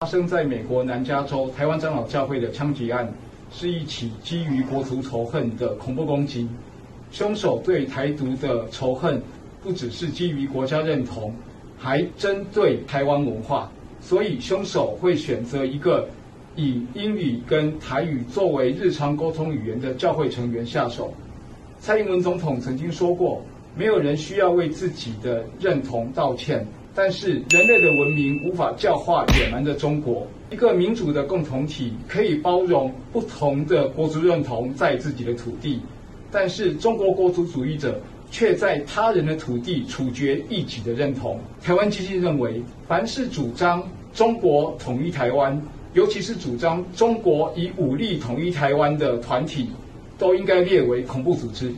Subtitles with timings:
[0.00, 3.10] 发生在美国南加州台湾长老教会的枪击案，
[3.50, 6.46] 是一起基于国族仇恨的恐怖攻击。
[7.10, 9.22] 凶手对台独的仇恨，
[9.62, 11.32] 不只是基于国家认同，
[11.78, 13.72] 还针对台湾文化。
[13.98, 16.06] 所以，凶手会选择一个
[16.56, 21.10] 以英语跟台语作为日常沟通语言的教会成员下手。
[21.80, 23.42] 蔡英文总统曾经说过
[23.74, 26.66] ：“没有人需要为自己的认同道歉。”
[26.96, 30.26] 但是人类的文明无法教化野蛮的中国。
[30.50, 35.78] 一个民主的共同体可以包容不同的国族认同在自己的土地，
[36.30, 38.00] 但是中国国族主义者
[38.30, 41.38] 却在他人的土地处决异己的认同。
[41.62, 45.60] 台湾基金认为，凡是主张中国统一台湾，
[45.92, 49.68] 尤其是主张中国以武力统一台湾的团体，
[50.16, 51.70] 都应该列为恐怖组织。